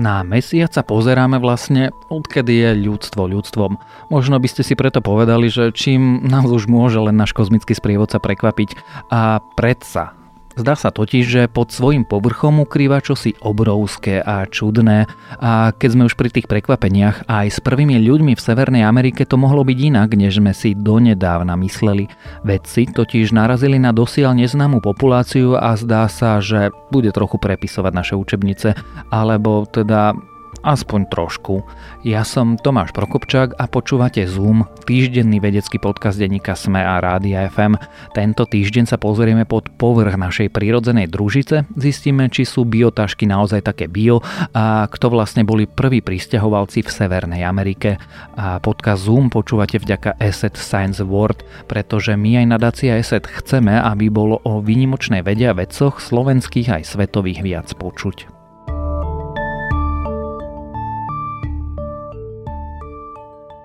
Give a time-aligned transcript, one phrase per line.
[0.00, 3.76] Na mesiac sa pozeráme vlastne, odkedy je ľudstvo ľudstvom.
[4.08, 8.16] Možno by ste si preto povedali, že čím nás už môže len náš kozmický sprievodca
[8.16, 8.72] prekvapiť.
[9.12, 10.16] A predsa,
[10.52, 15.08] Zdá sa totiž, že pod svojim povrchom ukrýva čosi obrovské a čudné
[15.40, 19.40] a keď sme už pri tých prekvapeniach, aj s prvými ľuďmi v Severnej Amerike to
[19.40, 22.04] mohlo byť inak, než sme si donedávna mysleli.
[22.44, 28.14] Vedci totiž narazili na dosiaľ neznámu populáciu a zdá sa, že bude trochu prepisovať naše
[28.20, 28.76] učebnice,
[29.08, 30.12] alebo teda
[30.62, 31.66] Aspoň trošku.
[32.06, 37.74] Ja som Tomáš Prokopčák a počúvate Zoom, týždenný vedecký podcast denníka Sme a Rádia FM.
[38.14, 43.90] Tento týždeň sa pozrieme pod povrch našej prírodzenej družice, zistíme, či sú biotašky naozaj také
[43.90, 44.22] bio
[44.54, 47.98] a kto vlastne boli prví pristahovalci v Severnej Amerike.
[48.38, 54.06] A podcast Zoom počúvate vďaka Asset Science Award, pretože my aj nadácia Asset chceme, aby
[54.14, 58.41] bolo o výnimočnej vede a vedcoch slovenských aj svetových viac počuť.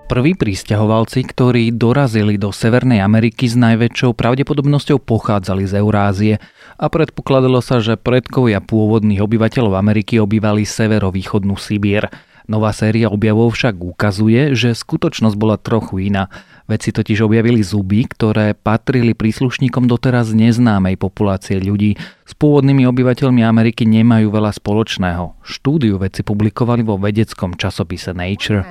[0.08, 6.34] Prví pristahovalci, ktorí dorazili do Severnej Ameriky s najväčšou pravdepodobnosťou pochádzali z Eurázie
[6.80, 12.08] a predpokladalo sa, že predkovia pôvodných obyvateľov Ameriky obývali severovýchodnú Sibír.
[12.48, 16.32] Nová séria objavov však ukazuje, že skutočnosť bola trochu iná.
[16.64, 22.00] Vedci totiž objavili zuby, ktoré patrili príslušníkom doteraz neznámej populácie ľudí.
[22.24, 25.36] S pôvodnými obyvateľmi Ameriky nemajú veľa spoločného.
[25.44, 28.64] Štúdiu vedci publikovali vo vedeckom časopise Nature.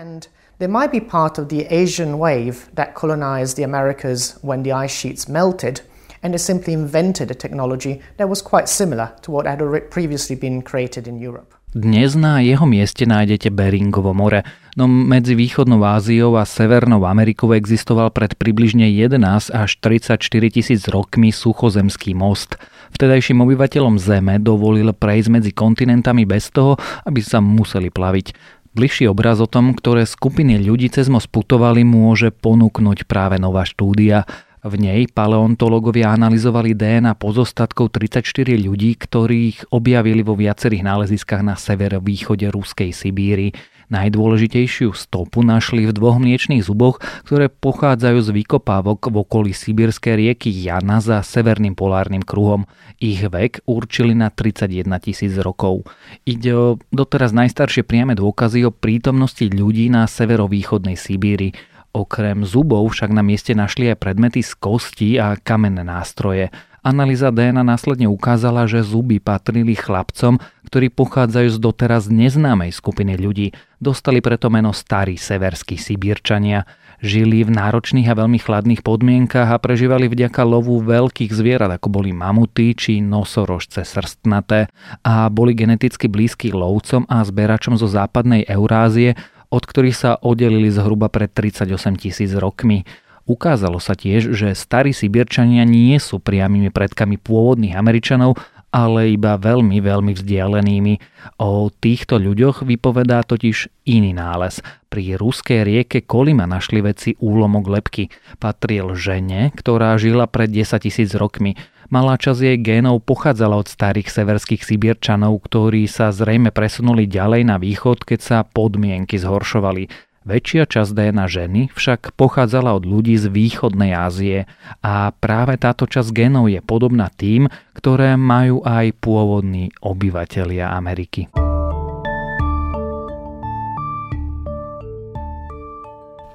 [0.60, 4.90] They might be part of the Asian wave that colonized the Americas when the ice
[4.90, 5.82] sheets melted,
[6.24, 10.64] and they simply invented a technology that was quite similar to what had previously been
[10.64, 11.54] created in Europe.
[11.78, 14.42] Dnes na jeho mieste nájdete Beringovo more,
[14.74, 21.30] no medzi východnou Áziou a Severnou Amerikou existoval pred približne 11 až 34 tisíc rokmi
[21.30, 22.58] suchozemský most.
[22.98, 28.57] Vtedajším obyvateľom Zeme dovolil prejsť medzi kontinentami bez toho, aby sa museli plaviť.
[28.78, 34.30] Bližší obraz o tom, ktoré skupiny ľudí cez most putovali, môže ponúknuť práve nová štúdia.
[34.62, 38.22] V nej paleontológovia analyzovali DNA pozostatkov 34
[38.54, 43.50] ľudí, ktorých objavili vo viacerých náleziskách na severovýchode ruskej Sibíry.
[43.88, 50.52] Najdôležitejšiu stopu našli v dvoch mliečných zuboch, ktoré pochádzajú z vykopávok v okolí sibírskej rieky
[50.52, 52.68] Jana za severným polárnym kruhom.
[53.00, 55.88] Ich vek určili na 31 tisíc rokov.
[56.28, 61.56] Ide o doteraz najstaršie priame dôkazy o prítomnosti ľudí na severovýchodnej Sibíri.
[61.96, 66.52] Okrem zubov však na mieste našli aj predmety z kostí a kamenné nástroje.
[66.88, 73.56] Analýza DNA následne ukázala, že zuby patrili chlapcom, ktorí pochádzajú z doteraz neznámej skupiny ľudí.
[73.80, 76.68] Dostali preto meno starí severskí Sibírčania.
[77.00, 82.12] Žili v náročných a veľmi chladných podmienkach a prežívali vďaka lovu veľkých zvierat, ako boli
[82.12, 84.68] mamuty či nosorožce srstnaté
[85.08, 89.14] a boli geneticky blízky lovcom a zberačom zo západnej Eurázie,
[89.48, 92.84] od ktorých sa oddelili zhruba pred 38 tisíc rokmi.
[93.28, 98.40] Ukázalo sa tiež, že starí Sibirčania nie sú priamými predkami pôvodných Američanov,
[98.72, 100.94] ale iba veľmi, veľmi vzdialenými.
[101.40, 104.60] O týchto ľuďoch vypovedá totiž iný nález.
[104.88, 108.12] Pri ruskej rieke Kolima našli veci úlomok lepky.
[108.40, 111.56] Patril žene, ktorá žila pred 10 tisíc rokmi.
[111.88, 117.56] Malá časť jej génov pochádzala od starých severských Sibirčanov, ktorí sa zrejme presunuli ďalej na
[117.56, 119.88] východ, keď sa podmienky zhoršovali.
[120.28, 124.44] Väčšia časť DNA ženy však pochádzala od ľudí z východnej Ázie
[124.84, 131.32] a práve táto časť genov je podobná tým, ktoré majú aj pôvodní obyvatelia Ameriky.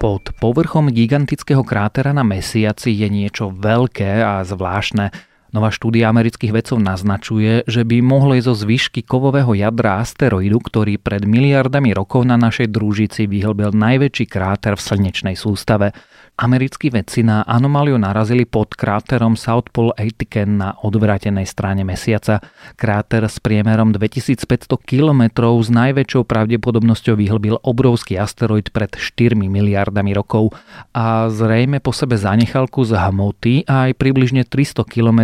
[0.01, 5.13] Pod povrchom gigantického krátera na mesiaci je niečo veľké a zvláštne,
[5.53, 10.97] Nová štúdia amerických vedcov naznačuje, že by mohlo ísť zo zvyšky kovového jadra asteroidu, ktorý
[10.97, 15.93] pred miliardami rokov na našej družici vyhlbil najväčší kráter v slnečnej sústave.
[16.33, 22.41] Americkí vedci na anomáliu narazili pod kráterom South Pole Aitken na odvratenej strane mesiaca.
[22.81, 24.49] Kráter s priemerom 2500
[24.81, 25.29] km
[25.61, 30.57] s najväčšou pravdepodobnosťou vyhlbil obrovský asteroid pred 4 miliardami rokov
[30.97, 35.21] a zrejme po sebe zanechal kus hmoty aj približne 300 km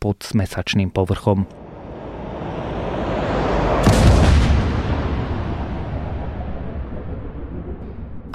[0.00, 1.65] pod mesačným povrchom.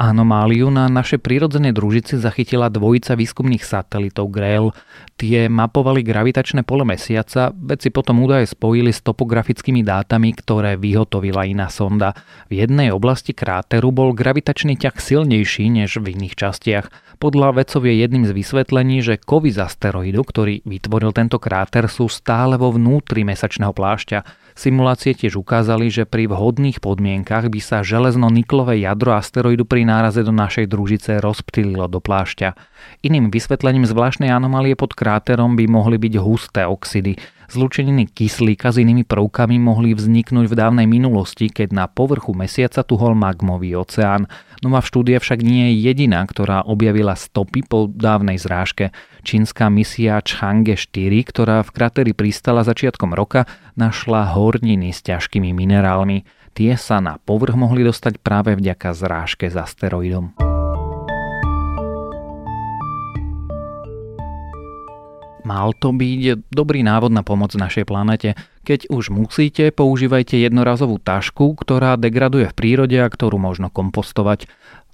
[0.01, 4.73] Anomáliu na našej prírodzenej družici zachytila dvojica výskumných satelitov GRAIL.
[5.13, 11.69] Tie mapovali gravitačné pole mesiaca, vedci potom údaje spojili s topografickými dátami, ktoré vyhotovila iná
[11.69, 12.17] sonda.
[12.49, 16.89] V jednej oblasti kráteru bol gravitačný ťah silnejší než v iných častiach.
[17.21, 22.09] Podľa vedcov je jedným z vysvetlení, že kovy z asteroidu, ktorý vytvoril tento kráter, sú
[22.09, 24.25] stále vo vnútri mesačného plášťa.
[24.57, 30.33] Simulácie tiež ukázali, že pri vhodných podmienkach by sa železno-niklové jadro asteroidu pri náraze do
[30.33, 32.57] našej družice rozptýlilo do plášťa.
[33.05, 37.21] Iným vysvetlením zvláštnej anomálie pod kráterom by mohli byť husté oxidy.
[37.51, 43.11] Zlúčeniny kyslíka s inými prvkami mohli vzniknúť v dávnej minulosti, keď na povrchu mesiaca tuhol
[43.11, 44.31] magmový oceán.
[44.63, 48.95] Nová štúdia však nie je jediná, ktorá objavila stopy po dávnej zrážke.
[49.27, 53.43] Čínska misia Chang'e 4, ktorá v krateri pristala začiatkom roka,
[53.75, 56.23] našla horniny s ťažkými minerálmi.
[56.55, 60.39] Tie sa na povrch mohli dostať práve vďaka zrážke s asteroidom.
[65.41, 68.37] Mal to byť dobrý návod na pomoc našej planete.
[68.61, 74.45] Keď už musíte, používajte jednorazovú tašku, ktorá degraduje v prírode a ktorú možno kompostovať.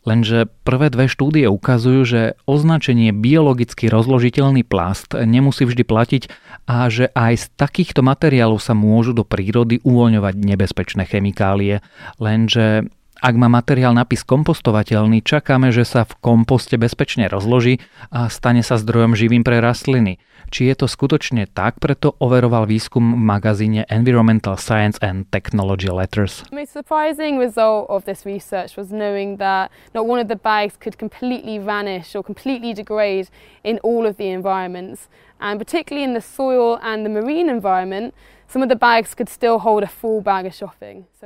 [0.08, 6.24] Lenže prvé dve štúdie ukazujú, že označenie biologicky rozložiteľný plast nemusí vždy platiť
[6.64, 11.84] a že aj z takýchto materiálov sa môžu do prírody uvoľňovať nebezpečné chemikálie.
[12.24, 17.82] Lenže ak má materiál napis kompostovateľný, čakáme, že sa v komposte bezpečne rozloží
[18.14, 20.22] a stane sa zdrojom živým pre rastliny.
[20.48, 26.48] Či je to skutočne tak, preto overoval výskum v magazíne Environmental Science and Technology Letters.
[26.48, 30.80] The most surprising result of this research was knowing that not one of the bags
[30.80, 33.28] could completely vanish or completely degrade
[33.68, 35.12] in all of the environments.
[35.44, 38.16] And particularly in the soil and the marine environment,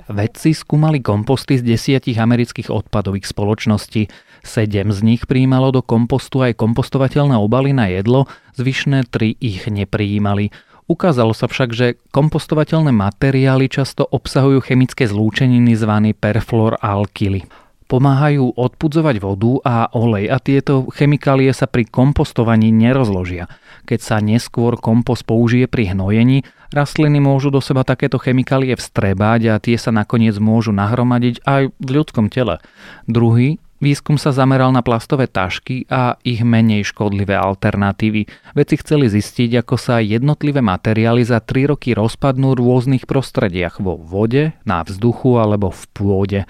[0.09, 4.09] Vedci skúmali komposty z desiatich amerických odpadových spoločností.
[4.41, 8.25] Sedem z nich prijímalo do kompostu aj kompostovateľné obaly na jedlo,
[8.57, 10.49] zvyšné tri ich neprijímali.
[10.89, 17.45] Ukázalo sa však, že kompostovateľné materiály často obsahujú chemické zlúčeniny zvané perfluoralkyly
[17.91, 23.51] pomáhajú odpudzovať vodu a olej a tieto chemikálie sa pri kompostovaní nerozložia.
[23.83, 29.61] Keď sa neskôr kompost použije pri hnojení, rastliny môžu do seba takéto chemikálie vstrebať a
[29.61, 32.57] tie sa nakoniec môžu nahromadiť aj v ľudskom tele.
[33.05, 38.29] Druhý Výskum sa zameral na plastové tašky a ich menej škodlivé alternatívy.
[38.53, 43.97] Veci chceli zistiť, ako sa jednotlivé materiály za 3 roky rozpadnú v rôznych prostrediach vo
[43.97, 46.41] vode, na vzduchu alebo v pôde.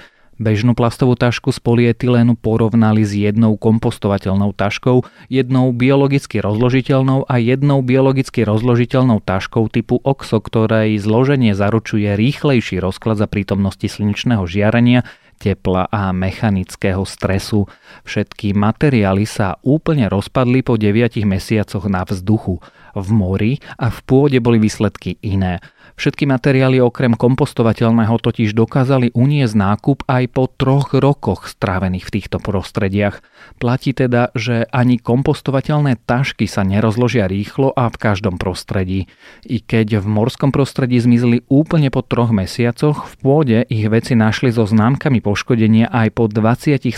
[0.42, 7.86] Bežnú plastovú tašku z polietylénu porovnali s jednou kompostovateľnou taškou, jednou biologicky rozložiteľnou a jednou
[7.86, 15.06] biologicky rozložiteľnou taškou typu OXO, ktorej zloženie zaručuje rýchlejší rozklad za prítomnosti slnečného žiarenia,
[15.42, 17.66] tepla a mechanického stresu.
[18.06, 22.62] Všetky materiály sa úplne rozpadli po 9 mesiacoch na vzduchu.
[22.94, 25.64] V mori a v pôde boli výsledky iné.
[26.02, 32.38] Všetky materiály okrem kompostovateľného totiž dokázali uniesť nákup aj po troch rokoch strávených v týchto
[32.42, 33.22] prostrediach.
[33.62, 39.12] Platí teda, že ani kompostovateľné tašky sa nerozložia rýchlo a v každom prostredí.
[39.46, 44.50] I keď v morskom prostredí zmizli úplne po troch mesiacoch, v pôde ich veci našli
[44.50, 46.92] so známkami poškodenia aj po 27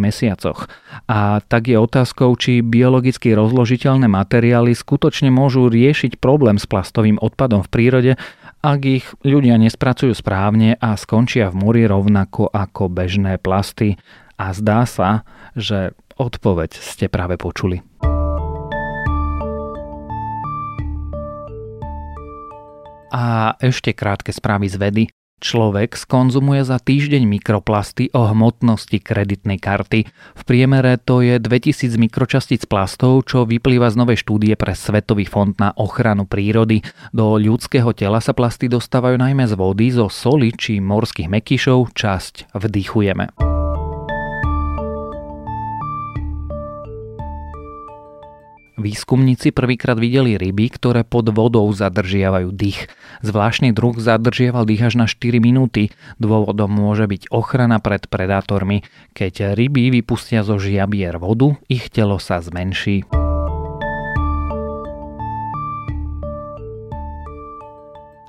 [0.00, 0.72] mesiacoch.
[1.04, 7.60] A tak je otázkou, či biologicky rozložiteľné materiály skutočne môžu riešiť problém s plastovým odpadom
[7.60, 8.12] v prírode
[8.64, 14.00] ak ich ľudia nespracujú správne a skončia v mori rovnako ako bežné plasty.
[14.40, 17.84] A zdá sa, že odpoveď ste práve počuli.
[23.14, 25.04] A ešte krátke správy z vedy.
[25.44, 30.08] Človek skonzumuje za týždeň mikroplasty o hmotnosti kreditnej karty.
[30.08, 35.52] V priemere to je 2000 mikročastíc plastov, čo vyplýva z novej štúdie pre Svetový fond
[35.60, 36.80] na ochranu prírody.
[37.12, 42.56] Do ľudského tela sa plasty dostávajú najmä z vody, zo soli či morských mekyšov, časť
[42.56, 43.53] vdychujeme.
[48.74, 52.90] Výskumníci prvýkrát videli ryby, ktoré pod vodou zadržiavajú dých.
[53.22, 55.94] Zvláštny druh zadržiaval dých až na 4 minúty.
[56.18, 58.82] Dôvodom môže byť ochrana pred predátormi.
[59.14, 63.23] Keď ryby vypustia zo žiabier vodu, ich telo sa zmenší.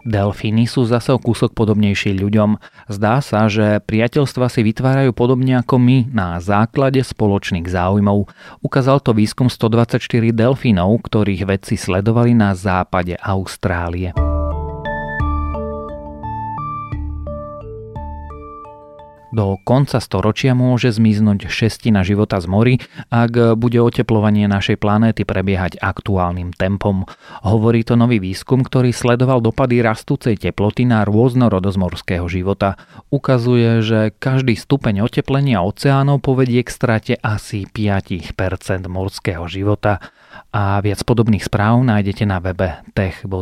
[0.06, 2.62] Delfíny sú zase o kúsok podobnejší ľuďom.
[2.94, 8.30] Zdá sa, že priateľstva si vytvárajú podobne ako my na základe spoločných záujmov.
[8.62, 14.35] Ukázal to výskum 124 delfínov, ktorých vedci sledovali na západe Austrálie.
[19.36, 22.80] Do konca storočia môže zmiznúť šestina života z mori,
[23.12, 27.04] ak bude oteplovanie našej planéty prebiehať aktuálnym tempom.
[27.44, 32.80] Hovorí to nový výskum, ktorý sledoval dopady rastúcej teploty na rôznorodosť morského života.
[33.12, 40.00] Ukazuje, že každý stupeň oteplenia oceánov povedie k strate asi 5% morského života.
[40.56, 43.36] A viac podobných správ nájdete na webe tech.sme.sk.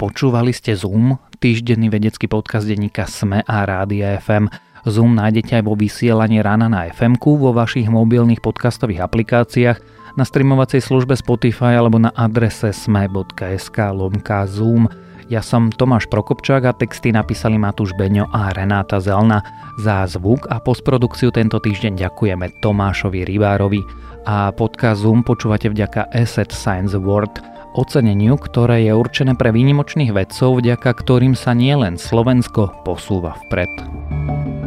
[0.00, 4.48] Počúvali ste Zoom, týždenný vedecký podcast denníka SME a Rádia FM.
[4.88, 9.76] Zoom nájdete aj vo vysielaní rána na fm vo vašich mobilných podcastových aplikáciách,
[10.16, 14.88] na streamovacej službe Spotify alebo na adrese sme.sk lomka Zoom.
[15.28, 19.44] Ja som Tomáš Prokopčák a texty napísali Matúš Beňo a Renáta Zelna.
[19.84, 23.84] Za zvuk a postprodukciu tento týždeň ďakujeme Tomášovi Rybárovi
[24.24, 27.36] a podcast Zoom počúvate vďaka Asset Science Award–
[27.74, 34.59] oceneniu, ktoré je určené pre výnimočných vedcov, vďaka ktorým sa nielen Slovensko posúva vpred.